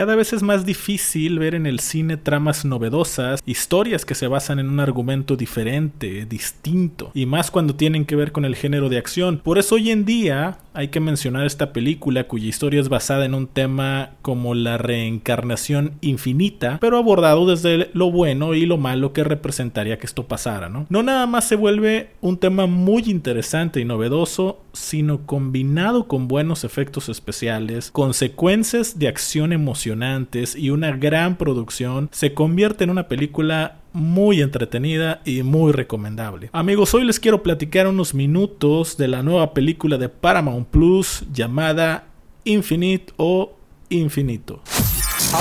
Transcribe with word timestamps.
Cada 0.00 0.16
vez 0.16 0.32
es 0.32 0.42
más 0.42 0.64
difícil 0.64 1.38
ver 1.38 1.54
en 1.54 1.66
el 1.66 1.78
cine 1.78 2.16
tramas 2.16 2.64
novedosas, 2.64 3.42
historias 3.44 4.06
que 4.06 4.14
se 4.14 4.28
basan 4.28 4.58
en 4.58 4.70
un 4.70 4.80
argumento 4.80 5.36
diferente, 5.36 6.24
distinto, 6.24 7.10
y 7.12 7.26
más 7.26 7.50
cuando 7.50 7.76
tienen 7.76 8.06
que 8.06 8.16
ver 8.16 8.32
con 8.32 8.46
el 8.46 8.56
género 8.56 8.88
de 8.88 8.96
acción. 8.96 9.42
Por 9.44 9.58
eso 9.58 9.74
hoy 9.74 9.90
en 9.90 10.06
día 10.06 10.56
hay 10.74 10.88
que 10.88 11.00
mencionar 11.00 11.46
esta 11.46 11.72
película 11.72 12.24
cuya 12.24 12.48
historia 12.48 12.80
es 12.80 12.88
basada 12.88 13.24
en 13.24 13.34
un 13.34 13.46
tema 13.46 14.10
como 14.22 14.54
la 14.54 14.78
reencarnación 14.78 15.92
infinita, 16.00 16.78
pero 16.80 16.98
abordado 16.98 17.46
desde 17.46 17.90
lo 17.92 18.10
bueno 18.10 18.54
y 18.54 18.66
lo 18.66 18.76
malo 18.76 19.12
que 19.12 19.24
representaría 19.24 19.98
que 19.98 20.06
esto 20.06 20.26
pasara, 20.26 20.68
¿no? 20.68 20.86
No 20.88 21.02
nada 21.02 21.26
más 21.26 21.46
se 21.46 21.56
vuelve 21.56 22.10
un 22.20 22.38
tema 22.38 22.66
muy 22.66 23.02
interesante 23.06 23.80
y 23.80 23.84
novedoso, 23.84 24.60
sino 24.72 25.26
combinado 25.26 26.06
con 26.06 26.28
buenos 26.28 26.64
efectos 26.64 27.08
especiales, 27.08 27.90
consecuencias 27.90 28.98
de 28.98 29.08
acción 29.08 29.52
emocionantes 29.52 30.54
y 30.54 30.70
una 30.70 30.92
gran 30.96 31.36
producción, 31.36 32.08
se 32.12 32.34
convierte 32.34 32.84
en 32.84 32.90
una 32.90 33.08
película 33.08 33.79
muy 33.92 34.40
entretenida 34.40 35.20
y 35.24 35.42
muy 35.42 35.72
recomendable. 35.72 36.50
Amigos, 36.52 36.94
hoy 36.94 37.04
les 37.04 37.20
quiero 37.20 37.42
platicar 37.42 37.86
unos 37.86 38.14
minutos 38.14 38.96
de 38.96 39.08
la 39.08 39.22
nueva 39.22 39.52
película 39.54 39.98
de 39.98 40.08
Paramount 40.08 40.68
Plus 40.68 41.24
llamada 41.32 42.06
Infinite 42.44 43.12
o 43.16 43.52
Infinito. 43.88 44.62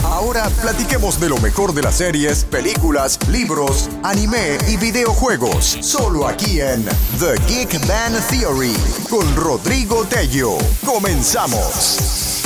Ahora 0.03 0.49
platiquemos 0.61 1.19
de 1.19 1.29
lo 1.29 1.37
mejor 1.39 1.73
de 1.73 1.81
las 1.81 1.95
series, 1.95 2.45
películas, 2.45 3.19
libros, 3.29 3.89
anime 4.03 4.57
y 4.71 4.77
videojuegos. 4.77 5.77
Solo 5.81 6.27
aquí 6.27 6.59
en 6.59 6.85
The 7.17 7.41
Geek 7.47 7.87
Man 7.87 8.13
Theory 8.29 8.73
con 9.09 9.35
Rodrigo 9.35 10.05
Tello. 10.05 10.57
Comenzamos. 10.85 12.43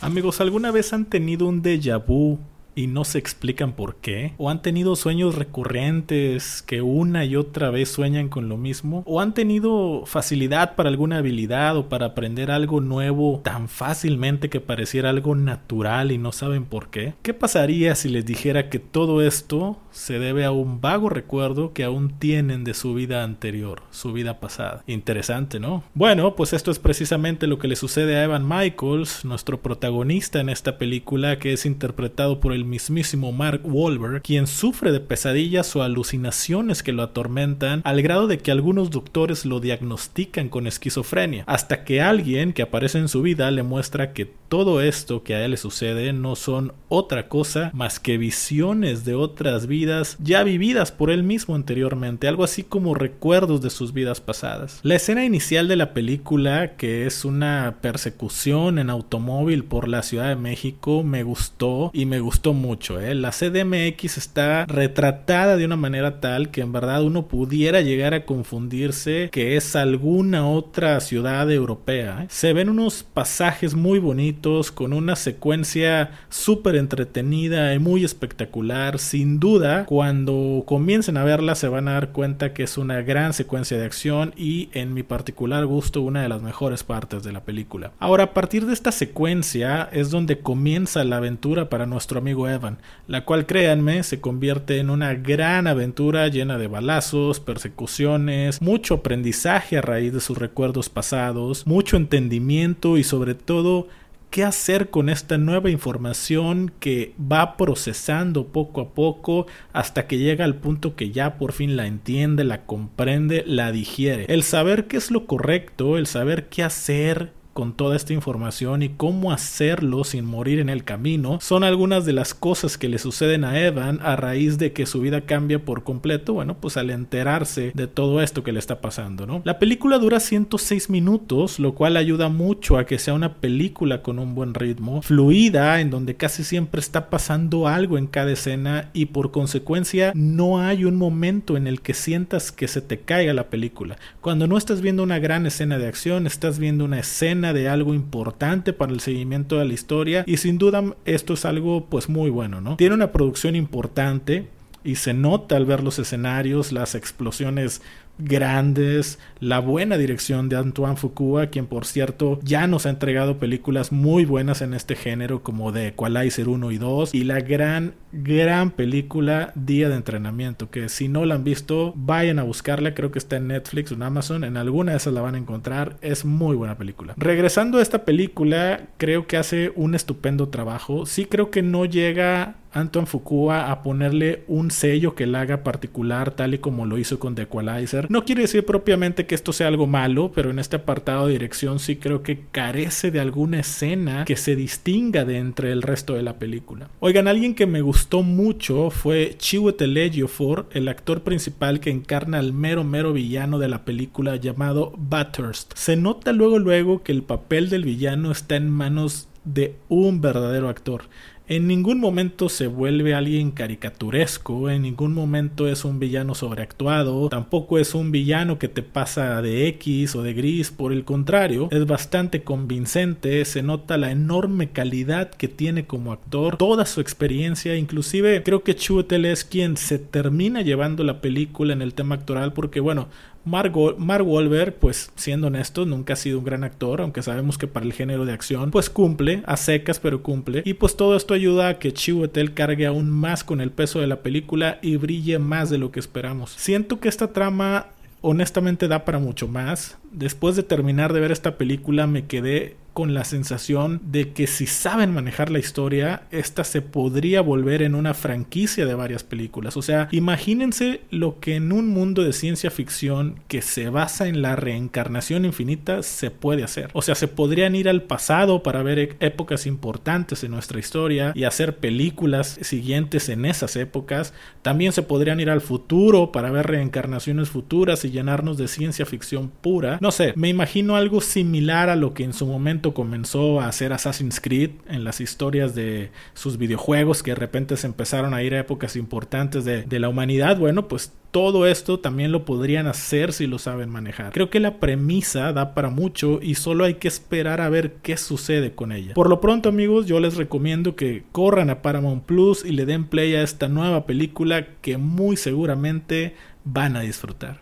Amigos, 0.00 0.40
¿alguna 0.40 0.70
vez 0.72 0.92
han 0.92 1.04
tenido 1.04 1.46
un 1.46 1.62
déjà 1.62 1.98
vu 2.04 2.38
y 2.76 2.86
no 2.86 3.04
se 3.04 3.18
explican 3.18 3.72
por 3.72 3.96
qué, 3.96 4.34
o 4.36 4.50
han 4.50 4.62
tenido 4.62 4.94
sueños 4.94 5.34
recurrentes 5.34 6.62
que 6.62 6.82
una 6.82 7.24
y 7.24 7.34
otra 7.34 7.70
vez 7.70 7.88
sueñan 7.88 8.28
con 8.28 8.48
lo 8.48 8.58
mismo, 8.58 9.02
o 9.06 9.20
han 9.20 9.34
tenido 9.34 10.04
facilidad 10.06 10.76
para 10.76 10.90
alguna 10.90 11.18
habilidad 11.18 11.76
o 11.76 11.88
para 11.88 12.06
aprender 12.06 12.50
algo 12.50 12.80
nuevo 12.80 13.40
tan 13.42 13.68
fácilmente 13.68 14.50
que 14.50 14.60
pareciera 14.60 15.10
algo 15.10 15.34
natural 15.34 16.12
y 16.12 16.18
no 16.18 16.30
saben 16.32 16.66
por 16.66 16.90
qué. 16.90 17.14
¿Qué 17.22 17.34
pasaría 17.34 17.94
si 17.94 18.10
les 18.10 18.26
dijera 18.26 18.68
que 18.68 18.78
todo 18.78 19.22
esto 19.22 19.78
se 19.96 20.18
debe 20.18 20.44
a 20.44 20.50
un 20.50 20.80
vago 20.82 21.08
recuerdo 21.08 21.72
que 21.72 21.82
aún 21.82 22.18
tienen 22.18 22.64
de 22.64 22.74
su 22.74 22.92
vida 22.92 23.24
anterior, 23.24 23.82
su 23.90 24.12
vida 24.12 24.40
pasada? 24.40 24.84
Interesante, 24.86 25.58
¿no? 25.58 25.84
Bueno, 25.94 26.36
pues 26.36 26.52
esto 26.52 26.70
es 26.70 26.78
precisamente 26.78 27.46
lo 27.46 27.58
que 27.58 27.66
le 27.66 27.76
sucede 27.76 28.16
a 28.16 28.24
Evan 28.24 28.46
Michaels, 28.46 29.24
nuestro 29.24 29.62
protagonista 29.62 30.38
en 30.40 30.50
esta 30.50 30.76
película 30.76 31.38
que 31.38 31.54
es 31.54 31.64
interpretado 31.64 32.40
por 32.40 32.52
el 32.52 32.66
mismísimo 32.66 33.32
Mark 33.32 33.62
Wahlberg, 33.64 34.22
quien 34.22 34.46
sufre 34.46 34.92
de 34.92 35.00
pesadillas 35.00 35.74
o 35.74 35.82
alucinaciones 35.82 36.82
que 36.82 36.92
lo 36.92 37.02
atormentan 37.02 37.80
al 37.84 38.02
grado 38.02 38.26
de 38.26 38.38
que 38.38 38.50
algunos 38.50 38.90
doctores 38.90 39.46
lo 39.46 39.60
diagnostican 39.60 40.50
con 40.50 40.66
esquizofrenia, 40.66 41.44
hasta 41.46 41.84
que 41.84 42.02
alguien 42.02 42.52
que 42.52 42.62
aparece 42.62 42.98
en 42.98 43.08
su 43.08 43.22
vida 43.22 43.50
le 43.50 43.62
muestra 43.62 44.12
que 44.12 44.26
todo 44.26 44.82
esto 44.82 45.24
que 45.24 45.34
a 45.34 45.44
él 45.44 45.52
le 45.52 45.56
sucede 45.56 46.12
no 46.12 46.36
son 46.36 46.72
otra 46.88 47.28
cosa 47.28 47.70
más 47.72 47.98
que 47.98 48.18
visiones 48.18 49.04
de 49.04 49.14
otras 49.14 49.66
vidas 49.66 49.85
ya 50.20 50.42
vividas 50.42 50.92
por 50.92 51.10
él 51.10 51.22
mismo 51.22 51.54
anteriormente, 51.54 52.28
algo 52.28 52.44
así 52.44 52.62
como 52.62 52.94
recuerdos 52.94 53.62
de 53.62 53.70
sus 53.70 53.92
vidas 53.92 54.20
pasadas. 54.20 54.80
La 54.82 54.96
escena 54.96 55.24
inicial 55.24 55.68
de 55.68 55.76
la 55.76 55.94
película, 55.94 56.76
que 56.76 57.06
es 57.06 57.24
una 57.24 57.76
persecución 57.80 58.78
en 58.78 58.90
automóvil 58.90 59.64
por 59.64 59.88
la 59.88 60.02
Ciudad 60.02 60.28
de 60.28 60.36
México, 60.36 61.02
me 61.02 61.22
gustó 61.22 61.90
y 61.92 62.06
me 62.06 62.20
gustó 62.20 62.52
mucho. 62.52 63.00
¿eh? 63.00 63.14
La 63.14 63.30
CDMX 63.30 64.18
está 64.18 64.66
retratada 64.66 65.56
de 65.56 65.64
una 65.64 65.76
manera 65.76 66.20
tal 66.20 66.50
que 66.50 66.60
en 66.60 66.72
verdad 66.72 67.04
uno 67.04 67.26
pudiera 67.28 67.80
llegar 67.80 68.14
a 68.14 68.24
confundirse 68.24 69.28
que 69.30 69.56
es 69.56 69.76
alguna 69.76 70.48
otra 70.48 71.00
ciudad 71.00 71.50
europea. 71.50 72.24
¿eh? 72.24 72.26
Se 72.30 72.52
ven 72.52 72.68
unos 72.68 73.02
pasajes 73.02 73.74
muy 73.74 73.98
bonitos 73.98 74.70
con 74.72 74.92
una 74.92 75.16
secuencia 75.16 76.10
súper 76.28 76.76
entretenida 76.76 77.74
y 77.74 77.78
muy 77.78 78.04
espectacular. 78.04 78.98
Sin 78.98 79.38
duda, 79.40 79.75
cuando 79.84 80.64
comiencen 80.66 81.16
a 81.16 81.24
verla 81.24 81.54
se 81.54 81.68
van 81.68 81.88
a 81.88 81.92
dar 81.92 82.12
cuenta 82.12 82.54
que 82.54 82.62
es 82.62 82.78
una 82.78 83.02
gran 83.02 83.32
secuencia 83.32 83.76
de 83.76 83.84
acción 83.84 84.32
y 84.36 84.68
en 84.72 84.94
mi 84.94 85.02
particular 85.02 85.66
gusto 85.66 86.00
una 86.00 86.22
de 86.22 86.28
las 86.28 86.42
mejores 86.42 86.84
partes 86.84 87.22
de 87.22 87.32
la 87.32 87.44
película. 87.44 87.92
Ahora, 87.98 88.24
a 88.24 88.34
partir 88.34 88.66
de 88.66 88.72
esta 88.72 88.92
secuencia 88.92 89.88
es 89.92 90.10
donde 90.10 90.38
comienza 90.38 91.04
la 91.04 91.18
aventura 91.18 91.68
para 91.68 91.86
nuestro 91.86 92.18
amigo 92.18 92.48
Evan, 92.48 92.78
la 93.06 93.24
cual 93.24 93.46
créanme 93.46 94.02
se 94.02 94.20
convierte 94.20 94.78
en 94.78 94.90
una 94.90 95.14
gran 95.14 95.66
aventura 95.66 96.28
llena 96.28 96.58
de 96.58 96.66
balazos, 96.66 97.40
persecuciones, 97.40 98.62
mucho 98.62 98.94
aprendizaje 98.94 99.78
a 99.78 99.82
raíz 99.82 100.12
de 100.12 100.20
sus 100.20 100.38
recuerdos 100.38 100.88
pasados, 100.88 101.66
mucho 101.66 101.96
entendimiento 101.96 102.96
y 102.96 103.04
sobre 103.04 103.34
todo 103.34 103.88
qué 104.36 104.44
hacer 104.44 104.90
con 104.90 105.08
esta 105.08 105.38
nueva 105.38 105.70
información 105.70 106.70
que 106.78 107.14
va 107.18 107.56
procesando 107.56 108.48
poco 108.48 108.82
a 108.82 108.90
poco 108.90 109.46
hasta 109.72 110.06
que 110.06 110.18
llega 110.18 110.44
al 110.44 110.56
punto 110.56 110.94
que 110.94 111.10
ya 111.10 111.38
por 111.38 111.52
fin 111.52 111.74
la 111.74 111.86
entiende, 111.86 112.44
la 112.44 112.66
comprende, 112.66 113.44
la 113.46 113.72
digiere. 113.72 114.26
El 114.28 114.42
saber 114.42 114.88
qué 114.88 114.98
es 114.98 115.10
lo 115.10 115.24
correcto, 115.24 115.96
el 115.96 116.06
saber 116.06 116.50
qué 116.50 116.62
hacer, 116.62 117.32
con 117.56 117.72
toda 117.72 117.96
esta 117.96 118.12
información 118.12 118.82
y 118.82 118.90
cómo 118.90 119.32
hacerlo 119.32 120.04
sin 120.04 120.26
morir 120.26 120.58
en 120.58 120.68
el 120.68 120.84
camino 120.84 121.38
son 121.40 121.64
algunas 121.64 122.04
de 122.04 122.12
las 122.12 122.34
cosas 122.34 122.76
que 122.76 122.90
le 122.90 122.98
suceden 122.98 123.44
a 123.44 123.58
Evan 123.58 123.98
a 124.02 124.14
raíz 124.14 124.58
de 124.58 124.74
que 124.74 124.84
su 124.84 125.00
vida 125.00 125.22
cambia 125.22 125.64
por 125.64 125.82
completo, 125.82 126.34
bueno, 126.34 126.58
pues 126.60 126.76
al 126.76 126.90
enterarse 126.90 127.72
de 127.74 127.86
todo 127.86 128.20
esto 128.20 128.44
que 128.44 128.52
le 128.52 128.58
está 128.58 128.82
pasando, 128.82 129.26
¿no? 129.26 129.40
La 129.44 129.58
película 129.58 129.96
dura 129.96 130.20
106 130.20 130.90
minutos, 130.90 131.58
lo 131.58 131.74
cual 131.74 131.96
ayuda 131.96 132.28
mucho 132.28 132.76
a 132.76 132.84
que 132.84 132.98
sea 132.98 133.14
una 133.14 133.36
película 133.36 134.02
con 134.02 134.18
un 134.18 134.34
buen 134.34 134.52
ritmo, 134.52 135.00
fluida, 135.00 135.80
en 135.80 135.88
donde 135.88 136.14
casi 136.14 136.44
siempre 136.44 136.80
está 136.80 137.08
pasando 137.08 137.68
algo 137.68 137.96
en 137.96 138.06
cada 138.06 138.32
escena 138.32 138.90
y 138.92 139.06
por 139.06 139.30
consecuencia 139.30 140.12
no 140.14 140.60
hay 140.60 140.84
un 140.84 140.96
momento 140.96 141.56
en 141.56 141.66
el 141.66 141.80
que 141.80 141.94
sientas 141.94 142.52
que 142.52 142.68
se 142.68 142.82
te 142.82 143.00
caiga 143.00 143.32
la 143.32 143.48
película. 143.48 143.96
Cuando 144.20 144.46
no 144.46 144.58
estás 144.58 144.82
viendo 144.82 145.02
una 145.02 145.18
gran 145.20 145.46
escena 145.46 145.78
de 145.78 145.86
acción, 145.86 146.26
estás 146.26 146.58
viendo 146.58 146.84
una 146.84 146.98
escena 146.98 147.45
de 147.52 147.68
algo 147.68 147.94
importante 147.94 148.72
para 148.72 148.92
el 148.92 149.00
seguimiento 149.00 149.58
de 149.58 149.64
la 149.64 149.74
historia 149.74 150.24
y 150.26 150.36
sin 150.38 150.58
duda 150.58 150.82
esto 151.04 151.34
es 151.34 151.44
algo 151.44 151.86
pues 151.86 152.08
muy 152.08 152.30
bueno, 152.30 152.60
¿no? 152.60 152.76
Tiene 152.76 152.94
una 152.94 153.12
producción 153.12 153.56
importante 153.56 154.48
y 154.84 154.96
se 154.96 155.12
nota 155.12 155.56
al 155.56 155.66
ver 155.66 155.82
los 155.82 155.98
escenarios, 155.98 156.70
las 156.72 156.94
explosiones 156.94 157.82
grandes, 158.18 159.18
la 159.40 159.60
buena 159.60 159.96
dirección 159.98 160.48
de 160.48 160.56
Antoine 160.56 160.96
Fuqua, 160.96 161.48
quien 161.48 161.66
por 161.66 161.84
cierto 161.84 162.38
ya 162.42 162.66
nos 162.66 162.86
ha 162.86 162.90
entregado 162.90 163.38
películas 163.38 163.92
muy 163.92 164.24
buenas 164.24 164.62
en 164.62 164.74
este 164.74 164.96
género 164.96 165.42
como 165.42 165.72
The 165.72 165.88
Equalizer 165.88 166.48
1 166.48 166.70
y 166.70 166.78
2 166.78 167.14
y 167.14 167.24
la 167.24 167.40
gran 167.40 167.94
gran 168.12 168.70
película 168.70 169.52
Día 169.54 169.88
de 169.90 169.96
Entrenamiento 169.96 170.70
que 170.70 170.88
si 170.88 171.08
no 171.08 171.26
la 171.26 171.34
han 171.34 171.44
visto 171.44 171.92
vayan 171.96 172.38
a 172.38 172.44
buscarla, 172.44 172.94
creo 172.94 173.10
que 173.10 173.18
está 173.18 173.36
en 173.36 173.48
Netflix 173.48 173.92
o 173.92 173.94
en 173.94 174.02
Amazon, 174.02 174.44
en 174.44 174.56
alguna 174.56 174.92
de 174.92 174.98
esas 174.98 175.12
la 175.12 175.20
van 175.20 175.34
a 175.34 175.38
encontrar, 175.38 175.96
es 176.00 176.24
muy 176.24 176.56
buena 176.56 176.78
película. 176.78 177.14
Regresando 177.16 177.78
a 177.78 177.82
esta 177.82 178.04
película, 178.04 178.86
creo 178.96 179.26
que 179.26 179.36
hace 179.36 179.72
un 179.74 179.94
estupendo 179.94 180.48
trabajo, 180.48 181.06
sí 181.06 181.26
creo 181.26 181.50
que 181.50 181.62
no 181.62 181.84
llega 181.84 182.56
Anton 182.76 183.06
Fukua 183.06 183.70
a 183.70 183.82
ponerle 183.82 184.44
un 184.48 184.70
sello 184.70 185.14
que 185.14 185.26
la 185.26 185.40
haga 185.40 185.62
particular 185.62 186.32
tal 186.32 186.54
y 186.54 186.58
como 186.58 186.86
lo 186.86 186.98
hizo 186.98 187.18
con 187.18 187.34
The 187.34 187.42
Equalizer. 187.42 188.10
No 188.10 188.24
quiere 188.24 188.42
decir 188.42 188.64
propiamente 188.64 189.26
que 189.26 189.34
esto 189.34 189.52
sea 189.52 189.68
algo 189.68 189.86
malo, 189.86 190.30
pero 190.34 190.50
en 190.50 190.58
este 190.58 190.76
apartado 190.76 191.26
de 191.26 191.32
dirección 191.32 191.78
sí 191.78 191.96
creo 191.96 192.22
que 192.22 192.40
carece 192.52 193.10
de 193.10 193.20
alguna 193.20 193.60
escena 193.60 194.24
que 194.24 194.36
se 194.36 194.56
distinga 194.56 195.24
de 195.24 195.38
entre 195.38 195.72
el 195.72 195.82
resto 195.82 196.14
de 196.14 196.22
la 196.22 196.38
película. 196.38 196.88
Oigan, 197.00 197.28
alguien 197.28 197.54
que 197.54 197.66
me 197.66 197.80
gustó 197.80 198.22
mucho 198.22 198.90
fue 198.90 199.34
Chiwetel 199.38 199.96
Ejiofor, 199.96 200.68
el 200.72 200.88
actor 200.88 201.22
principal 201.22 201.80
que 201.80 201.90
encarna 201.90 202.38
al 202.38 202.52
mero 202.52 202.84
mero 202.84 203.12
villano 203.12 203.58
de 203.58 203.68
la 203.68 203.84
película 203.84 204.36
llamado 204.36 204.92
Bathurst. 204.98 205.72
Se 205.76 205.96
nota 205.96 206.32
luego 206.32 206.58
luego 206.58 207.02
que 207.02 207.12
el 207.12 207.22
papel 207.22 207.70
del 207.70 207.84
villano 207.84 208.30
está 208.30 208.56
en 208.56 208.68
manos 208.68 209.28
de 209.46 209.76
un 209.88 210.20
verdadero 210.20 210.68
actor. 210.68 211.04
En 211.48 211.68
ningún 211.68 212.00
momento 212.00 212.48
se 212.48 212.66
vuelve 212.66 213.14
alguien 213.14 213.52
caricaturesco, 213.52 214.68
en 214.68 214.82
ningún 214.82 215.14
momento 215.14 215.68
es 215.68 215.84
un 215.84 216.00
villano 216.00 216.34
sobreactuado, 216.34 217.28
tampoco 217.28 217.78
es 217.78 217.94
un 217.94 218.10
villano 218.10 218.58
que 218.58 218.66
te 218.66 218.82
pasa 218.82 219.40
de 219.42 219.68
X 219.68 220.16
o 220.16 220.24
de 220.24 220.34
gris, 220.34 220.72
por 220.72 220.92
el 220.92 221.04
contrario, 221.04 221.68
es 221.70 221.86
bastante 221.86 222.42
convincente, 222.42 223.44
se 223.44 223.62
nota 223.62 223.96
la 223.96 224.10
enorme 224.10 224.70
calidad 224.70 225.30
que 225.30 225.46
tiene 225.46 225.86
como 225.86 226.10
actor, 226.10 226.56
toda 226.56 226.84
su 226.84 227.00
experiencia, 227.00 227.76
inclusive 227.76 228.42
creo 228.42 228.64
que 228.64 228.74
Chutel 228.74 229.24
es 229.24 229.44
quien 229.44 229.76
se 229.76 230.00
termina 230.00 230.62
llevando 230.62 231.04
la 231.04 231.20
película 231.20 231.72
en 231.72 231.80
el 231.80 231.94
tema 231.94 232.16
actoral 232.16 232.54
porque 232.54 232.80
bueno, 232.80 233.06
Mark, 233.46 233.72
Mark 233.98 234.26
Wahlberg, 234.26 234.74
pues 234.74 235.12
siendo 235.14 235.46
honesto, 235.46 235.86
nunca 235.86 236.14
ha 236.14 236.16
sido 236.16 236.40
un 236.40 236.44
gran 236.44 236.64
actor, 236.64 237.00
aunque 237.00 237.22
sabemos 237.22 237.58
que 237.58 237.68
para 237.68 237.86
el 237.86 237.92
género 237.92 238.24
de 238.24 238.32
acción, 238.32 238.72
pues 238.72 238.90
cumple, 238.90 239.44
a 239.46 239.56
secas, 239.56 240.00
pero 240.00 240.22
cumple. 240.22 240.62
Y 240.64 240.74
pues 240.74 240.96
todo 240.96 241.16
esto 241.16 241.32
ayuda 241.32 241.68
a 241.68 241.78
que 241.78 241.92
Chiwetel 241.92 242.54
cargue 242.54 242.86
aún 242.86 243.08
más 243.08 243.44
con 243.44 243.60
el 243.60 243.70
peso 243.70 244.00
de 244.00 244.08
la 244.08 244.20
película 244.20 244.80
y 244.82 244.96
brille 244.96 245.38
más 245.38 245.70
de 245.70 245.78
lo 245.78 245.92
que 245.92 246.00
esperamos. 246.00 246.50
Siento 246.58 246.98
que 246.98 247.08
esta 247.08 247.32
trama 247.32 247.86
honestamente 248.20 248.88
da 248.88 249.04
para 249.04 249.20
mucho 249.20 249.46
más. 249.46 249.96
Después 250.10 250.56
de 250.56 250.64
terminar 250.64 251.12
de 251.12 251.20
ver 251.20 251.30
esta 251.30 251.56
película 251.56 252.08
me 252.08 252.26
quedé 252.26 252.74
con 252.96 253.12
la 253.12 253.24
sensación 253.24 254.00
de 254.06 254.32
que 254.32 254.46
si 254.46 254.66
saben 254.66 255.12
manejar 255.12 255.50
la 255.50 255.58
historia, 255.58 256.22
esta 256.30 256.64
se 256.64 256.80
podría 256.80 257.42
volver 257.42 257.82
en 257.82 257.94
una 257.94 258.14
franquicia 258.14 258.86
de 258.86 258.94
varias 258.94 259.22
películas. 259.22 259.76
O 259.76 259.82
sea, 259.82 260.08
imagínense 260.12 261.02
lo 261.10 261.38
que 261.38 261.56
en 261.56 261.72
un 261.72 261.88
mundo 261.88 262.22
de 262.22 262.32
ciencia 262.32 262.70
ficción 262.70 263.38
que 263.48 263.60
se 263.60 263.90
basa 263.90 264.28
en 264.28 264.40
la 264.40 264.56
reencarnación 264.56 265.44
infinita 265.44 266.02
se 266.02 266.30
puede 266.30 266.64
hacer. 266.64 266.88
O 266.94 267.02
sea, 267.02 267.14
se 267.14 267.28
podrían 267.28 267.74
ir 267.74 267.90
al 267.90 268.00
pasado 268.04 268.62
para 268.62 268.82
ver 268.82 268.98
e-, 268.98 269.16
épocas 269.20 269.66
importantes 269.66 270.42
en 270.42 270.52
nuestra 270.52 270.78
historia 270.78 271.32
y 271.34 271.44
hacer 271.44 271.76
películas 271.76 272.58
siguientes 272.62 273.28
en 273.28 273.44
esas 273.44 273.76
épocas. 273.76 274.32
También 274.62 274.92
se 274.92 275.02
podrían 275.02 275.38
ir 275.38 275.50
al 275.50 275.60
futuro 275.60 276.32
para 276.32 276.50
ver 276.50 276.68
reencarnaciones 276.68 277.50
futuras 277.50 278.06
y 278.06 278.10
llenarnos 278.10 278.56
de 278.56 278.68
ciencia 278.68 279.04
ficción 279.04 279.50
pura. 279.60 279.98
No 280.00 280.12
sé, 280.12 280.32
me 280.34 280.48
imagino 280.48 280.96
algo 280.96 281.20
similar 281.20 281.90
a 281.90 281.96
lo 281.96 282.14
que 282.14 282.24
en 282.24 282.32
su 282.32 282.46
momento 282.46 282.85
comenzó 282.94 283.60
a 283.60 283.68
hacer 283.68 283.92
Assassin's 283.92 284.40
Creed 284.40 284.70
en 284.88 285.04
las 285.04 285.20
historias 285.20 285.74
de 285.74 286.10
sus 286.34 286.58
videojuegos 286.58 287.22
que 287.22 287.32
de 287.32 287.36
repente 287.36 287.76
se 287.76 287.86
empezaron 287.86 288.34
a 288.34 288.42
ir 288.42 288.54
a 288.54 288.60
épocas 288.60 288.96
importantes 288.96 289.64
de, 289.64 289.82
de 289.82 289.98
la 289.98 290.08
humanidad, 290.08 290.58
bueno, 290.58 290.88
pues 290.88 291.12
todo 291.36 291.66
esto 291.66 292.00
también 292.00 292.32
lo 292.32 292.46
podrían 292.46 292.86
hacer 292.86 293.34
si 293.34 293.46
lo 293.46 293.58
saben 293.58 293.90
manejar. 293.90 294.32
Creo 294.32 294.48
que 294.48 294.58
la 294.58 294.80
premisa 294.80 295.52
da 295.52 295.74
para 295.74 295.90
mucho 295.90 296.38
y 296.40 296.54
solo 296.54 296.84
hay 296.84 296.94
que 296.94 297.08
esperar 297.08 297.60
a 297.60 297.68
ver 297.68 297.96
qué 298.02 298.16
sucede 298.16 298.74
con 298.74 298.90
ella. 298.90 299.12
Por 299.12 299.28
lo 299.28 299.38
pronto 299.38 299.68
amigos, 299.68 300.06
yo 300.06 300.18
les 300.18 300.36
recomiendo 300.36 300.96
que 300.96 301.24
corran 301.32 301.68
a 301.68 301.82
Paramount 301.82 302.24
Plus 302.24 302.64
y 302.64 302.72
le 302.72 302.86
den 302.86 303.04
play 303.04 303.34
a 303.34 303.42
esta 303.42 303.68
nueva 303.68 304.06
película 304.06 304.66
que 304.80 304.96
muy 304.96 305.36
seguramente 305.36 306.34
van 306.64 306.96
a 306.96 307.00
disfrutar. 307.00 307.60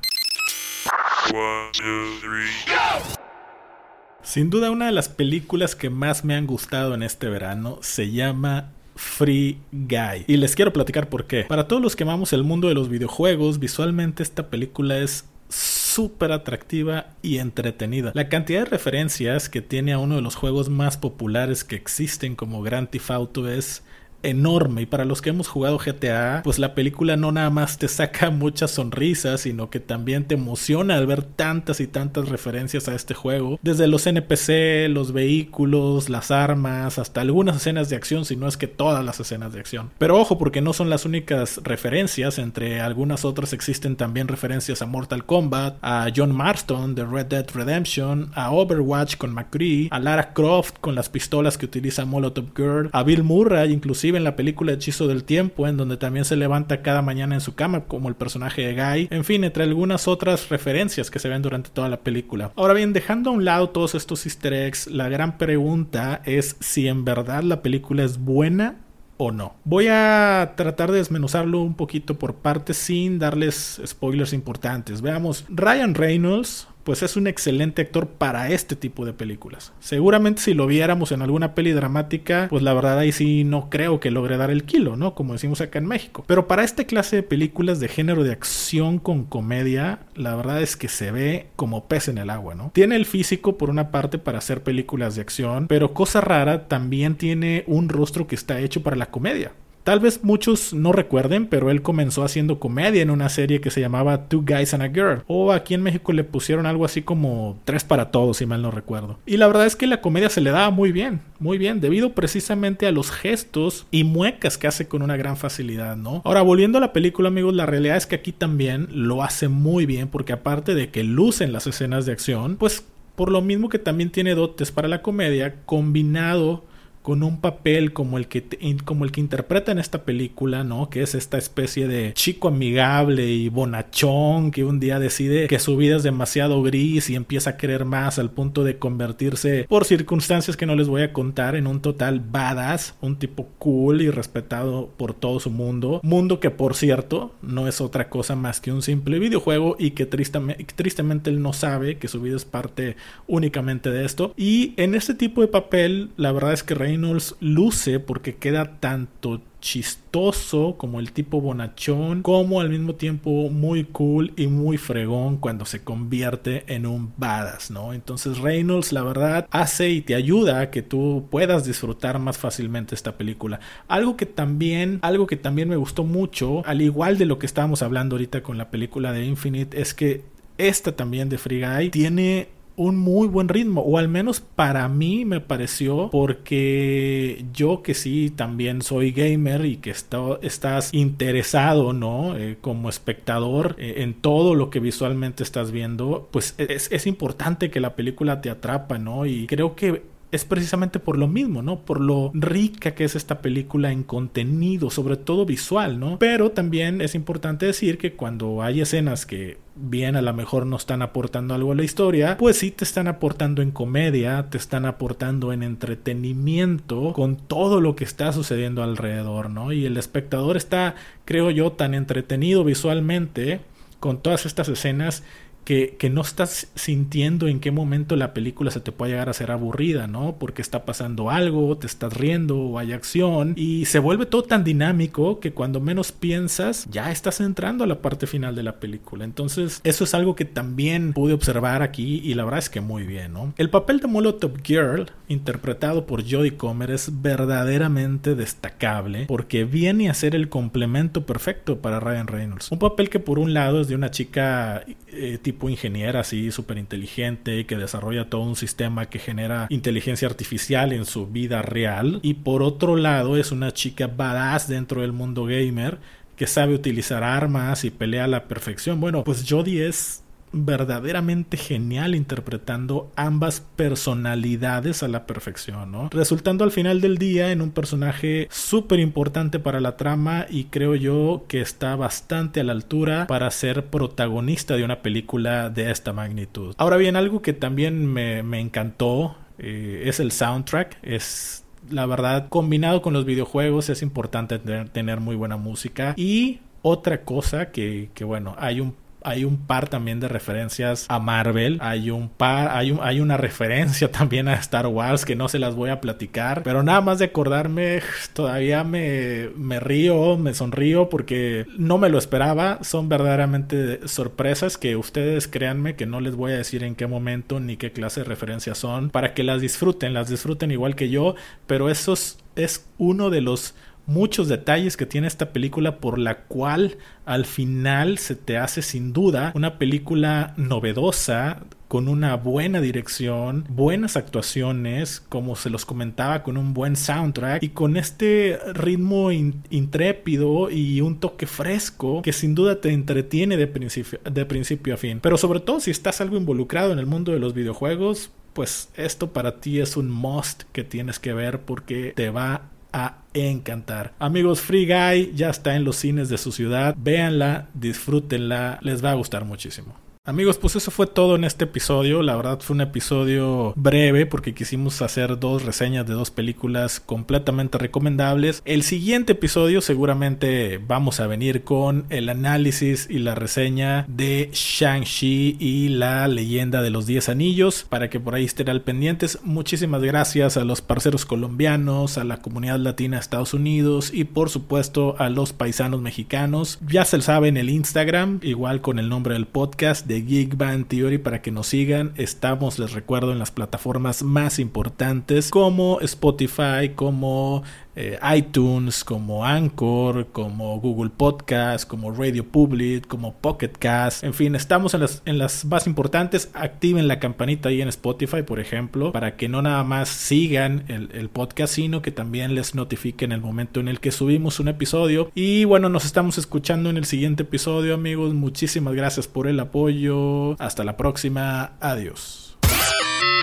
Sin 4.25 4.49
duda 4.49 4.71
una 4.71 4.87
de 4.87 4.93
las 4.93 5.11
películas 5.11 5.77
que 5.77 5.91
más 5.91 6.25
me 6.25 6.35
han 6.35 6.47
gustado 6.47 6.95
en 6.95 7.03
este 7.03 7.29
verano 7.29 7.79
se 7.83 8.11
llama 8.11 8.71
Free 8.97 9.59
Guy. 9.71 10.25
Y 10.27 10.39
les 10.39 10.57
quiero 10.57 10.73
platicar 10.73 11.11
por 11.11 11.27
qué. 11.27 11.45
Para 11.45 11.69
todos 11.69 11.83
los 11.83 11.95
que 11.95 12.05
amamos 12.05 12.33
el 12.33 12.43
mundo 12.43 12.69
de 12.69 12.75
los 12.75 12.89
videojuegos, 12.89 13.59
visualmente 13.59 14.23
esta 14.23 14.49
película 14.49 14.97
es 14.97 15.27
súper 15.51 16.33
atractiva 16.33 17.09
y 17.21 17.37
entretenida. 17.37 18.13
La 18.15 18.31
cantidad 18.31 18.61
de 18.61 18.71
referencias 18.71 19.51
que 19.51 19.61
tiene 19.61 19.93
a 19.93 19.99
uno 19.99 20.17
de 20.17 20.23
los 20.23 20.37
juegos 20.37 20.71
más 20.71 20.97
populares 20.97 21.63
que 21.63 21.77
existen 21.77 22.35
como 22.35 22.63
Grand 22.63 22.89
Theft 22.89 23.11
Auto 23.11 23.47
es 23.49 23.83
enorme. 24.25 24.83
Y 24.83 24.87
para 24.87 25.05
los 25.05 25.23
que 25.23 25.31
hemos 25.31 25.49
jugado 25.49 25.79
GTA, 25.79 26.43
pues 26.43 26.59
la 26.59 26.75
película 26.75 27.17
no 27.17 27.33
nada 27.33 27.51
más 27.51 27.79
te 27.79 27.89
saca 27.89 28.31
muchas 28.31 28.71
sonrisas, 28.71 29.43
sino 29.43 29.71
que 29.71 29.81
también 29.81 30.25
te 30.25 30.35
emociona 30.35 30.97
al 30.97 31.07
ver 31.07 31.23
tantas 31.23 31.81
y 31.81 31.87
tantas 31.87 32.29
referencias 32.29 32.89
a 32.89 32.95
este 32.95 33.15
juego, 33.15 33.59
desde 33.63 33.87
los 33.87 34.07
NPC, 34.07 34.89
los 34.89 35.13
vehículos, 35.13 36.09
las 36.09 36.31
armas, 36.31 36.99
hasta 36.99 37.21
algunas 37.21 37.57
escenas 37.57 37.89
de 37.89 37.97
acción, 37.97 38.25
si 38.25 38.37
no 38.37 38.49
es 38.49 38.57
que 38.57 38.67
todas 38.67 39.05
las 39.05 39.21
escenas 39.21 39.53
de 39.53 39.61
acción. 39.61 39.91
Pero 39.99 40.19
ojo, 40.19 40.39
porque 40.39 40.61
no 40.61 40.73
son 40.73 40.91
las 40.91 41.05
únicas 41.05 41.61
referencias, 41.63 42.39
entre 42.39 42.81
algunas 42.81 43.25
otras 43.25 43.53
existen 43.53 43.97
también 43.97 44.29
referencias 44.29 44.83
a 44.83 44.87
Mortal 44.87 45.25
Kombat, 45.25 45.77
a 45.83 46.07
John 46.15 46.33
Marston 46.33 46.95
de 46.95 47.05
Red 47.05 47.27
Dead 47.27 47.47
Redemption, 47.55 48.31
a 48.35 48.51
Overwatch 48.51 49.17
con 49.17 49.33
McCree, 49.33 49.89
a 49.91 49.99
Lara 49.99 50.33
Croft 50.33 50.77
con 50.81 50.95
las 50.95 51.09
pistolas 51.09 51.59
que 51.59 51.67
utiliza 51.67 52.05
Molotov 52.05 52.55
Girl, 52.57 52.91
a 52.93 53.03
Bill 53.03 53.23
Murray 53.23 53.73
inclusive 53.73 54.14
en 54.17 54.25
la 54.25 54.37
película 54.37 54.73
Hechizo 54.73 55.07
del 55.07 55.25
Tiempo, 55.25 55.67
en 55.67 55.77
donde 55.77 55.97
también 55.97 56.25
se 56.25 56.37
levanta 56.37 56.83
cada 56.83 57.03
mañana 57.03 57.35
en 57.35 57.41
su 57.41 57.55
cama, 57.55 57.85
como 57.85 58.09
el 58.09 58.15
personaje 58.15 58.67
de 58.67 58.75
Guy. 58.75 59.09
En 59.11 59.25
fin, 59.25 59.45
entre 59.45 59.65
algunas 59.65 60.09
otras 60.09 60.49
referencias 60.49 61.11
que 61.11 61.19
se 61.19 61.29
ven 61.29 61.43
durante 61.43 61.71
toda 61.71 61.89
la 61.89 62.01
película. 62.01 62.53
Ahora 62.57 62.75
bien, 62.75 62.93
dejando 62.93 63.31
a 63.31 63.33
un 63.33 63.45
lado 63.45 63.71
todos 63.71 63.95
estos 63.95 64.27
easter 64.27 64.53
eggs, 64.53 64.87
la 64.87 65.09
gran 65.09 65.39
pregunta 65.39 66.23
es 66.25 66.57
si 66.61 66.89
en 66.89 67.05
verdad 67.05 67.43
la 67.43 67.63
película 67.63 68.05
es 68.05 68.19
buena 68.19 68.77
o 69.17 69.31
no. 69.31 69.55
Voy 69.65 69.87
a 69.89 70.55
tratar 70.57 70.91
de 70.91 70.99
desmenuzarlo 70.99 71.61
un 71.61 71.75
poquito 71.75 72.19
por 72.19 72.35
partes 72.35 72.77
sin 72.77 73.19
darles 73.19 73.81
spoilers 73.87 74.33
importantes. 74.33 75.01
Veamos, 75.01 75.45
Ryan 75.49 75.95
Reynolds 75.95 76.69
pues 76.85 77.03
es 77.03 77.17
un 77.17 77.27
excelente 77.27 77.83
actor 77.83 78.09
para 78.09 78.51
este 78.51 78.77
tipo 78.77 79.05
de 79.05 79.13
películas. 79.13 79.73
Seguramente 79.81 80.43
si 80.43 80.55
lo 80.55 80.67
viéramos 80.67 81.13
en 81.13 81.23
alguna 81.23 81.55
peli 81.55 81.73
dramática, 81.73 82.47
pues 82.51 82.63
la 82.63 82.75
verdad 82.75 82.99
ahí 82.99 83.13
sí 83.13 83.45
no 83.45 83.71
creo 83.71 84.01
que 84.01 84.11
logre 84.11 84.37
dar 84.37 84.51
el 84.51 84.65
kilo, 84.65 84.97
¿no? 84.97 85.15
Como 85.15 85.33
decimos 85.33 85.61
acá 85.61 85.79
en 85.79 85.87
México. 85.87 86.25
Pero 86.27 86.47
para 86.47 86.65
esta 86.65 86.85
clase 86.85 87.17
de 87.17 87.23
películas 87.23 87.81
de 87.81 87.89
género 87.89 88.23
de 88.23 88.33
acción 88.33 88.99
con 88.99 89.25
comedia, 89.25 90.01
la 90.15 90.37
verdad 90.37 90.63
es 90.63 90.77
que 90.77 90.89
se 90.89 91.11
ve 91.11 91.49
como 91.57 91.87
pez 91.89 92.09
en 92.09 92.19
el 92.19 92.31
agua, 92.31 92.55
¿no? 92.55 92.71
Tiene 92.75 92.97
el 92.97 93.07
físico 93.07 93.57
por 93.57 93.71
una 93.71 93.91
parte 93.91 94.19
para 94.19 94.39
hacer 94.39 94.63
películas 94.63 95.17
de 95.17 95.23
acción, 95.23 95.67
pero 95.67 95.95
cosa 95.95 96.21
rara, 96.21 96.69
también 96.69 97.17
tiene 97.17 97.65
un 97.67 97.89
rostro 97.89 98.27
que 98.27 98.35
está 98.35 98.61
hecho 98.61 98.83
para 98.83 98.97
la 98.97 99.07
comedia. 99.07 99.53
Tal 99.85 100.01
vez 100.01 100.25
muchos 100.25 100.73
no 100.73 100.93
recuerden, 100.93 101.47
pero 101.47 101.71
él 101.71 101.83
comenzó 101.83 102.25
haciendo 102.25 102.59
comedia 102.59 103.03
en 103.03 103.11
una 103.11 103.29
serie 103.29 103.61
que 103.61 103.71
se 103.71 103.83
llamaba 103.83 104.29
Two 104.29 104.43
Guys 104.47 104.73
and 104.73 104.83
a 104.83 104.89
Girl. 104.89 105.23
O 105.27 105.53
aquí 105.53 105.75
en 105.75 105.83
México 105.83 106.15
le 106.15 106.25
pusieron 106.25 106.65
algo 106.65 106.87
así 106.87 107.03
como 107.03 107.59
Tres 107.67 107.85
para 107.85 108.11
Todos, 108.11 108.39
si 108.39 108.47
mal 108.47 108.63
no 108.63 108.71
recuerdo. 108.71 109.19
Y 109.27 109.37
la 109.37 109.47
verdad 109.47 109.67
es 109.67 109.77
que 109.77 109.87
la 109.87 110.01
comedia 110.01 110.31
se 110.31 110.41
le 110.41 110.51
daba 110.51 110.71
muy 110.71 110.91
bien, 110.91 111.21
muy 111.39 111.59
bien, 111.59 111.83
debido 111.83 112.15
precisamente 112.15 112.87
a 112.87 112.93
los 112.93 113.11
gestos 113.11 113.87
y 113.91 114.05
muecas 114.05 114.57
que 114.57 114.67
hace 114.67 114.89
con 114.89 115.03
una 115.03 115.19
gran 115.19 115.37
facilidad, 115.37 115.97
¿no? 115.97 116.23
Ahora, 116.25 116.41
volviendo 116.41 116.79
a 116.79 116.81
la 116.81 116.95
película, 116.95 117.29
amigos, 117.29 117.53
la 117.53 117.67
realidad 117.67 117.99
es 117.99 118.07
que 118.07 118.17
aquí 118.17 118.33
también 118.33 118.89
lo 118.91 119.23
hace 119.23 119.49
muy 119.49 119.85
bien, 119.85 120.09
porque 120.09 120.33
aparte 120.33 120.75
de 120.75 120.89
que 120.89 121.05
lucen 121.05 121.53
las 121.53 121.67
escenas 121.67 122.07
de 122.07 122.13
acción, 122.13 122.57
pues 122.57 122.85
por 123.17 123.31
lo 123.31 123.43
mismo 123.43 123.69
que 123.69 123.79
también 123.79 124.11
tiene 124.11 124.35
dotes 124.35 124.73
para 124.73 124.89
la 124.89 125.03
comedia, 125.03 125.57
combinado 125.67 126.65
con 127.05 127.23
un 127.23 127.39
papel 127.39 127.93
como 127.93 128.17
el 128.17 128.29
que 128.29 128.43
como 128.87 129.05
el 129.05 129.13
que 129.13 129.21
interpreta 129.21 129.71
en 129.71 129.79
esta 129.79 130.05
película, 130.05 130.65
¿no? 130.65 130.89
Que 130.89 131.03
es 131.03 131.15
esta 131.15 131.37
especie 131.37 131.87
de 131.87 132.15
chico 132.15 132.49
amigable 132.49 133.31
y 133.31 133.51
bonachón 133.51 134.51
que 134.51 134.65
un 134.65 134.81
día 134.81 134.99
decide 134.99 135.47
que 135.47 135.59
su 135.59 135.77
vida 135.77 135.97
es 135.97 136.03
demasiado 136.03 136.63
gris 136.63 137.11
y 137.11 137.15
empieza 137.15 137.51
a 137.51 137.57
querer 137.59 137.85
más 137.85 138.19
al 138.19 138.31
punto 138.31 138.65
de 138.65 138.79
convertirse 138.79 139.67
por 139.69 139.85
circunstancias 139.85 140.57
que 140.57 140.65
no 140.65 140.77
les 140.77 140.89
voy 140.89 141.03
a 141.03 141.13
contar 141.13 141.57
en 141.57 141.67
un 141.67 141.83
total 141.83 142.21
badass, 142.21 142.95
un 143.03 143.17
tipo 143.17 143.51
cool 143.59 144.01
y 144.01 144.09
respetado 144.09 144.89
por 144.97 145.13
todo 145.13 145.41
su 145.41 145.51
mundo, 145.51 146.01
mundo 146.03 146.41
que 146.41 146.51
por 146.51 146.75
cierto 146.75 147.35
no 147.43 147.69
es 147.69 147.83
otra 147.83 148.09
cosa 148.09 148.35
más 148.35 148.63
que 148.63 148.73
un 148.73 148.81
simple 148.81 149.19
videojuego 149.19 149.77
y 149.79 149.91
que 149.91 150.07
tristemente, 150.07 150.65
tristemente 150.75 151.29
él 151.29 151.43
no 151.43 151.53
sabe 151.53 151.99
que 151.99 152.09
su 152.09 152.23
vida 152.23 152.37
es 152.37 152.47
parte 152.47 152.97
únicamente 153.27 153.91
de 153.91 154.07
esto 154.07 154.33
y 154.39 154.73
en 154.79 154.95
este 154.95 155.13
tipo 155.13 155.43
de 155.43 155.49
papel 155.49 156.09
la 156.17 156.33
verdad 156.33 156.55
es 156.55 156.63
que 156.63 156.75
Rey 156.75 156.94
Reynolds 156.95 157.35
luce 157.41 157.99
porque 157.99 158.37
queda 158.37 158.79
tanto 158.79 159.43
chistoso 159.61 160.77
como 160.79 161.01
el 161.01 161.11
tipo 161.11 161.41
bonachón, 161.41 162.23
como 162.23 162.61
al 162.61 162.69
mismo 162.69 162.95
tiempo 162.95 163.51
muy 163.51 163.83
cool 163.85 164.33
y 164.37 164.47
muy 164.47 164.77
fregón 164.77 165.39
cuando 165.39 165.65
se 165.65 165.83
convierte 165.83 166.63
en 166.73 166.87
un 166.87 167.13
badass, 167.17 167.73
¿no? 167.73 167.93
Entonces 167.93 168.39
Reynolds 168.39 168.93
la 168.93 169.03
verdad 169.03 169.49
hace 169.51 169.91
y 169.91 170.03
te 170.03 170.15
ayuda 170.15 170.61
a 170.61 170.71
que 170.71 170.83
tú 170.83 171.27
puedas 171.31 171.65
disfrutar 171.65 172.21
más 172.21 172.39
fácilmente 172.39 172.95
esta 172.95 173.17
película. 173.17 173.59
Algo 173.89 174.17
que 174.17 174.27
también, 174.27 175.01
algo 175.03 175.27
que 175.27 175.37
también 175.37 175.69
me 175.69 175.77
gustó 175.77 176.05
mucho, 176.05 176.65
al 176.65 176.81
igual 176.81 177.19
de 177.19 177.27
lo 177.27 177.41
que 177.41 177.47
estábamos 177.47 177.83
hablando 177.83 178.15
ahorita 178.15 178.43
con 178.43 178.57
la 178.57 178.71
película 178.71 179.13
de 179.13 179.25
Infinite, 179.25 179.81
es 179.81 179.95
que 179.95 180.23
esta 180.59 180.95
también 180.95 181.29
de 181.29 181.39
Free 181.39 181.65
Guy 181.65 181.91
tiene 181.91 182.49
un 182.77 182.97
muy 182.97 183.29
buen 183.29 183.49
ritmo, 183.49 183.83
o 183.83 183.99
al 183.99 184.09
menos 184.09 184.41
para 184.41 184.89
mí 184.89 185.25
me 185.25 185.41
pareció, 185.41 186.09
porque 186.11 187.45
yo 187.53 187.83
que 187.83 187.95
sí 187.95 188.33
también 188.35 188.83
soy 188.83 189.13
gamer 189.13 189.65
y 189.65 189.77
que 189.77 189.91
estás 189.91 190.93
interesado, 190.93 191.93
¿no? 191.93 192.37
Eh, 192.37 192.57
como 192.61 192.89
espectador 192.89 193.77
eh, 193.79 193.97
en 193.99 194.15
todo 194.15 194.55
lo 194.55 194.71
que 194.71 194.81
visualmente 194.81 195.43
estás 195.43 195.71
viendo, 195.71 196.29
pues 196.31 196.55
es, 196.59 196.91
es 196.91 197.07
importante 197.07 197.71
que 197.71 197.81
la 197.81 197.95
película 197.95 198.41
te 198.41 198.51
atrapa, 198.51 198.99
¿no? 198.99 199.27
Y 199.27 199.47
creo 199.47 199.77
que 199.77 200.14
es 200.35 200.45
precisamente 200.45 200.99
por 200.99 201.17
lo 201.17 201.29
mismo, 201.29 201.63
¿no? 201.63 201.81
Por 201.81 202.01
lo 202.01 202.33
rica 202.35 202.95
que 202.95 203.05
es 203.05 203.15
esta 203.15 203.41
película 203.41 203.93
en 203.93 204.03
contenido, 204.03 204.91
sobre 204.91 205.17
todo 205.17 205.47
visual, 205.47 206.01
¿no? 206.01 206.19
Pero 206.19 206.51
también 206.51 207.01
es 207.01 207.15
importante 207.15 207.67
decir 207.67 207.99
que 207.99 208.15
cuando 208.15 208.61
hay 208.61 208.81
escenas 208.81 209.27
que 209.27 209.59
bien 209.77 210.17
a 210.17 210.23
lo 210.23 210.35
mejor 210.35 210.67
no 210.67 210.77
están 210.77 211.03
aportando 211.03 211.55
algo 211.55 211.73
a 211.73 211.75
la 211.77 211.85
historia, 211.85 212.37
pues 212.37 212.59
sí 212.59 212.73
te 212.73 212.83
están 212.83 213.07
aportando 213.07 213.63
en 213.63 213.71
comedia, 213.71 214.49
te 214.51 214.59
están 214.59 214.87
aportando 214.87 215.53
en 215.53 215.63
entretenimiento 215.63 217.13
con 217.13 217.37
todo 217.37 217.81
lo 217.81 217.95
que 217.95 218.05
está 218.05 218.33
sucediendo 218.33 218.83
alrededor, 218.83 219.51
¿no? 219.51 219.73
Y 219.73 219.87
el 219.87 219.97
espectador 219.97 220.57
está, 220.57 220.97
creo 221.25 221.51
yo, 221.53 221.71
tan 221.73 221.95
entretenido 221.95 222.65
visualmente 222.65 223.61
con 224.01 224.21
todas 224.21 224.47
estas 224.47 224.69
escenas 224.69 225.23
que, 225.65 226.11
no 226.15 226.21
estás 226.21 226.69
sintiendo 226.75 227.49
en 227.49 227.61
qué 227.61 227.71
momento 227.71 228.15
la 228.15 228.35
película 228.35 228.71
se 228.71 228.81
te 228.81 228.93
puede 228.93 229.13
llegar 229.13 229.31
a 229.31 229.33
ser 229.33 229.51
aburrida, 229.51 230.07
¿no? 230.07 230.37
Porque 230.39 230.63
está 230.63 230.85
pasando 230.85 231.31
algo, 231.31 231.79
te 231.79 231.87
estás 231.87 232.13
riendo 232.13 232.59
o 232.59 232.79
hay 232.79 232.93
acción 232.93 233.55
y 233.57 233.87
se 233.87 233.99
vuelve 233.99 234.27
todo 234.27 234.43
tan 234.43 234.65
dinámico 234.65 235.41
que 235.41 235.53
cuando 235.53 235.81
menos 235.81 236.13
piensas 236.13 236.87
ya 236.91 237.11
estás 237.11 237.41
entrando 237.41 237.85
a 237.85 237.87
la 237.87 238.03
parte 238.03 238.27
final 238.27 238.55
de 238.55 238.63
la 238.63 238.79
película. 238.81 239.25
Entonces 239.25 239.81
eso 239.83 240.05
es 240.05 240.15
algo 240.15 240.37
que 240.37 240.45
también 240.45 241.15
pude 241.15 241.33
observar 241.33 241.83
aquí 241.83 242.21
y 242.23 242.35
la 242.35 242.45
verdad 242.45 242.59
es 242.59 242.69
que 242.69 242.81
muy 242.81 243.05
bien, 243.05 243.33
¿no? 243.33 243.55
El 243.57 243.71
papel 243.71 244.01
de 244.01 244.09
Molotov 244.09 244.63
Girl, 244.63 245.11
interpretado 245.29 246.07
por 246.07 246.23
Jodie 246.23 246.57
Comer, 246.57 246.91
es 246.91 247.23
verdaderamente 247.23 248.35
destacable 248.35 249.25
porque 249.27 249.65
viene 249.65 250.11
a 250.11 250.15
ser 250.15 250.35
el 250.35 250.49
complemento 250.49 251.25
perfecto 251.25 251.79
para 251.79 251.99
Ryan 251.99 252.27
Reynolds. 252.27 252.71
Un 252.71 252.79
papel 252.79 253.09
que 253.09 253.21
por 253.21 253.39
un 253.39 253.55
lado 253.55 253.81
es 253.81 253.89
de 253.89 253.95
una 253.95 254.11
chica 254.11 254.85
eh, 255.09 255.39
tipo 255.41 255.54
ingeniera 255.69 256.21
así 256.21 256.51
súper 256.51 256.79
inteligente 256.79 257.67
que 257.67 257.77
desarrolla 257.77 258.29
todo 258.29 258.43
un 258.43 258.57
sistema 258.57 259.07
que 259.07 259.19
genera 259.19 259.67
inteligencia 259.71 260.29
artificial 260.29 260.93
en 260.93 261.05
su 261.05 261.27
vida 261.27 261.63
real 261.63 262.21
y 262.23 262.35
por 262.35 262.63
otro 262.63 262.97
lado 262.97 263.37
es 263.37 263.53
una 263.53 263.73
chica 263.73 264.07
badass 264.07 264.69
dentro 264.69 265.03
del 265.03 265.13
mundo 265.13 265.45
gamer 265.45 265.99
que 266.37 266.47
sabe 266.47 266.75
utilizar 266.75 267.23
armas 267.23 267.85
y 267.85 267.91
pelea 267.91 268.25
a 268.25 268.29
la 268.29 268.49
perfección. 268.49 269.01
Bueno, 269.01 269.23
pues 269.23 269.45
Jodie 269.49 269.87
es 269.87 270.24
verdaderamente 270.55 271.57
genial 271.57 272.15
interpretando 272.15 273.11
ambas 273.17 273.61
personalidades 273.61 275.03
a 275.03 275.09
la 275.09 275.27
perfección, 275.27 275.91
¿no? 275.91 276.09
Resultando 276.11 276.65
al 276.65 276.71
final 276.71 277.01
del 277.01 277.19
día 277.19 277.51
en 277.51 277.61
un 277.61 277.71
personaje 277.71 278.49
súper 278.51 279.01
importante 279.01 279.59
para 279.59 279.81
la 279.81 279.97
trama 279.97 280.47
y 280.49 280.65
creo 280.65 280.95
yo 280.95 281.45
que 281.49 281.61
está 281.61 281.97
bastante 281.97 282.61
a 282.61 282.65
la 282.65 282.73
altura 282.73 283.27
para 283.27 283.51
ser 283.51 283.87
protagonista 283.87 284.77
de 284.77 284.85
una 284.85 285.03
película 285.03 285.71
de 285.71 285.91
esta 285.91 286.13
magnitud. 286.13 286.75
Ahora 286.79 286.97
bien, 286.97 287.17
algo 287.17 287.43
que 287.43 287.53
también 287.53 288.07
me, 288.07 288.61
encantó 288.61 289.37
eh, 289.59 290.05
es 290.07 290.21
el 290.21 290.31
soundtrack, 290.31 290.99
es 291.03 291.65
la 291.91 292.07
verdad 292.07 292.49
combinado 292.49 293.03
con 293.03 293.13
los 293.13 293.25
videojuegos 293.25 293.91
es 293.91 294.01
importante 294.01 294.59
tener, 294.59 294.89
tener 294.89 295.21
muy 295.21 295.37
buena 295.37 295.57
música 295.57 296.15
y 296.17 296.61
otra 296.87 297.23
cosa 297.23 297.71
que, 297.71 298.11
que, 298.15 298.25
bueno, 298.25 298.57
hay 298.59 298.81
un 298.81 298.95
hay 299.25 299.45
un 299.45 299.57
par 299.57 299.89
también 299.89 300.21
de 300.21 300.29
referencias 300.29 301.07
a 301.09 301.19
Marvel, 301.19 301.79
hay 301.81 302.11
un 302.11 302.29
par, 302.29 302.69
hay, 302.77 302.91
un, 302.91 303.01
hay 303.03 303.21
una 303.21 303.37
referencia 303.37 304.11
también 304.13 304.49
a 304.49 304.55
Star 304.55 304.87
Wars 304.87 305.25
que 305.25 305.35
no 305.35 305.49
se 305.49 305.59
las 305.59 305.75
voy 305.75 305.91
a 305.91 306.01
platicar, 306.01 306.63
pero 306.63 306.83
nada 306.83 307.01
más 307.01 307.19
de 307.19 307.27
acordarme 307.27 308.03
todavía 308.35 308.85
me, 308.85 309.49
me 309.57 309.81
río, 309.81 310.37
me 310.37 310.55
sonrío 310.55 311.09
porque 311.09 311.67
no 311.77 311.99
me 311.99 312.11
lo 312.11 312.19
esperaba, 312.19 312.79
son 312.83 313.09
verdaderamente 313.09 314.07
sorpresas 314.07 314.77
que 314.79 314.97
ustedes 314.97 315.49
créanme 315.49 315.97
que 315.97 316.07
no 316.07 316.21
les 316.21 316.37
voy 316.37 316.53
a 316.53 316.57
decir 316.57 316.85
en 316.85 316.95
qué 316.95 317.07
momento 317.07 317.61
ni 317.61 317.77
qué 317.77 317.93
clase 317.93 318.21
de 318.21 318.25
referencias 318.25 318.79
son 318.79 319.11
para 319.11 319.35
que 319.35 319.43
las 319.43 319.61
disfruten, 319.61 320.15
las 320.15 320.29
disfruten 320.29 320.71
igual 320.71 320.95
que 320.95 321.09
yo, 321.09 321.35
pero 321.67 321.89
eso 321.89 322.15
es 322.57 322.87
uno 322.99 323.31
de 323.31 323.41
los 323.41 323.75
muchos 324.07 324.49
detalles 324.49 324.97
que 324.97 325.07
tiene 325.07 325.27
esta 325.27 325.53
película 325.53 325.99
por 325.99 326.19
la 326.19 326.39
cual 326.45 326.99
al 327.25 327.47
final 327.47 328.19
se 328.19 328.35
te 328.35 328.59
hace 328.59 328.83
sin 328.83 329.13
duda 329.13 329.53
una 329.55 329.79
película 329.79 330.55
novedosa 330.57 331.63
con 331.89 332.09
una 332.09 332.35
buena 332.35 332.81
dirección, 332.81 333.65
buenas 333.69 334.17
actuaciones, 334.17 335.21
como 335.29 335.55
se 335.55 335.71
los 335.71 335.85
comentaba, 335.85 336.43
con 336.43 336.57
un 336.57 336.75
buen 336.75 336.97
soundtrack 336.97 337.63
y 337.63 337.69
con 337.69 337.97
este 337.97 338.59
ritmo 338.73 339.31
intrépido 339.31 340.71
y 340.71 341.01
un 341.03 341.21
toque 341.21 341.47
fresco 341.47 342.23
que 342.23 342.33
sin 342.33 342.57
duda 342.57 342.81
te 342.81 342.91
entretiene 342.91 343.57
de 343.57 343.69
principio, 343.69 344.19
de 344.29 344.45
principio 344.45 344.95
a 344.95 344.97
fin. 344.97 345.21
Pero 345.21 345.37
sobre 345.37 345.61
todo 345.61 345.79
si 345.79 345.93
estás 345.93 346.21
algo 346.21 346.37
involucrado 346.37 346.93
en 346.93 346.99
el 346.99 347.07
mundo 347.07 347.31
de 347.31 347.39
los 347.39 347.55
videojuegos, 347.55 348.33
pues 348.55 348.89
esto 348.97 349.33
para 349.33 349.61
ti 349.61 349.81
es 349.81 349.97
un 349.97 350.11
must 350.11 350.65
que 350.73 350.83
tienes 350.83 351.21
que 351.21 351.33
ver 351.33 351.61
porque 351.61 352.13
te 352.17 352.31
va 352.31 352.71
a 352.95 353.17
encantar. 353.35 354.15
Amigos, 354.21 354.61
Free 354.61 354.87
Guy 354.87 355.33
ya 355.35 355.51
está 355.51 355.75
en 355.75 355.85
los 355.85 355.97
cines 355.97 356.29
de 356.29 356.39
su 356.39 356.53
ciudad. 356.53 356.95
Véanla, 356.97 357.67
disfrútenla, 357.75 358.79
les 358.83 359.05
va 359.05 359.11
a 359.11 359.15
gustar 359.15 359.45
muchísimo. 359.45 359.97
Amigos, 360.27 360.57
pues 360.57 360.75
eso 360.75 360.91
fue 360.91 361.07
todo 361.07 361.37
en 361.37 361.45
este 361.45 361.65
episodio. 361.65 362.23
La 362.23 362.35
verdad 362.35 362.59
fue 362.61 362.73
un 362.73 362.81
episodio 362.81 363.75
breve 363.77 364.25
porque 364.25 364.55
quisimos 364.55 365.03
hacer 365.03 365.39
dos 365.39 365.67
reseñas 365.67 366.07
de 366.07 366.15
dos 366.15 366.31
películas 366.31 366.99
completamente 366.99 367.77
recomendables. 367.77 368.63
El 368.65 368.85
siguiente 368.85 369.33
episodio 369.33 369.83
seguramente 369.83 370.79
vamos 370.79 371.21
a 371.21 371.27
venir 371.27 371.63
con 371.63 372.07
el 372.09 372.31
análisis 372.31 373.07
y 373.11 373.19
la 373.19 373.35
reseña 373.35 374.07
de 374.09 374.49
Shang-Chi 374.51 375.59
y 375.61 375.89
la 375.91 376.27
leyenda 376.27 376.81
de 376.81 376.89
los 376.89 377.05
10 377.05 377.29
anillos 377.29 377.85
para 377.87 378.09
que 378.09 378.19
por 378.19 378.35
ahí 378.35 378.47
estén 378.47 378.71
al 378.71 378.81
pendientes. 378.81 379.41
Muchísimas 379.43 380.01
gracias 380.01 380.57
a 380.57 380.65
los 380.65 380.81
parceros 380.81 381.27
colombianos, 381.27 382.17
a 382.17 382.25
la 382.25 382.39
comunidad 382.39 382.79
latina 382.79 383.19
de 383.19 383.21
Estados 383.21 383.53
Unidos 383.53 384.11
y 384.11 384.25
por 384.25 384.49
supuesto 384.49 385.17
a 385.19 385.29
los 385.29 385.53
paisanos 385.53 386.01
mexicanos. 386.01 386.79
Ya 386.89 387.05
se 387.05 387.21
sabe 387.21 387.49
en 387.49 387.59
el 387.59 387.69
Instagram, 387.69 388.41
igual 388.43 388.81
con 388.81 388.99
el 388.99 389.11
nombre 389.11 389.35
del 389.35 389.47
podcast 389.47 390.07
de 390.15 390.23
Geek 390.23 390.57
Band 390.57 390.87
Theory 390.87 391.19
para 391.19 391.43
que 391.43 391.51
nos 391.51 391.67
sigan. 391.67 392.13
Estamos, 392.15 392.79
les 392.79 392.93
recuerdo, 392.93 393.33
en 393.33 393.41
las 393.41 393.51
plataformas 393.51 394.23
más 394.23 394.61
importantes 394.61 395.51
como 395.51 395.99
Spotify, 396.03 396.91
como 396.95 397.65
eh, 397.97 398.19
iTunes, 398.37 399.05
como 399.05 399.45
Anchor, 399.45 400.27
como 400.33 400.81
Google 400.81 401.11
Podcast, 401.17 401.89
como 401.89 402.13
Radio 402.13 402.45
Public, 402.45 403.07
como 403.07 403.35
Pocket 403.35 403.73
Cast. 403.79 404.25
En 404.25 404.35
fin, 404.35 404.55
estamos 404.55 404.95
en 404.95 405.01
las, 405.01 405.23
en 405.25 405.39
las 405.39 405.65
más 405.65 405.87
importantes. 405.87 406.51
Activen 406.55 407.09
la 407.09 407.21
campanita 407.21 407.69
ahí 407.69 407.81
en 407.83 407.89
Spotify, 407.89 408.43
por 408.43 408.61
ejemplo, 408.61 409.13
para 409.13 409.37
que 409.37 409.49
no 409.49 409.63
nada 409.63 409.85
más 409.85 410.09
sigan 410.09 410.85
el, 410.89 411.11
el 411.13 411.29
podcast, 411.29 411.75
sino 411.75 412.03
que 412.03 412.11
también 412.11 412.55
les 412.55 412.75
notifiquen 412.75 413.33
el 413.33 413.41
momento 413.41 413.81
en 413.81 413.89
el 413.89 414.01
que 414.01 414.13
subimos 414.13 414.61
un 414.61 414.69
episodio. 414.69 415.31
Y 415.35 415.65
bueno, 415.65 415.89
nos 415.89 416.05
estamos 416.05 416.39
escuchando 416.39 416.91
en 416.91 416.97
el 416.97 417.05
siguiente 417.05 417.45
episodio, 417.45 417.95
amigos. 417.95 418.35
Muchísimas 418.35 418.95
gracias 418.95 419.29
por 419.29 419.47
el 419.47 419.61
apoyo. 419.61 420.61
Hasta 420.61 420.85
la 420.85 420.97
próxima. 420.97 421.73
Adiós. 421.81 422.57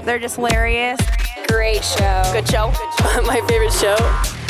They're 0.05 0.19
just 0.19 0.37
hilarious. 0.37 0.99
Great 1.47 1.83
show. 1.83 2.23
Good 2.33 2.47
show. 2.47 2.71
My 3.25 3.41
favorite 3.47 3.73
show. 3.73 4.40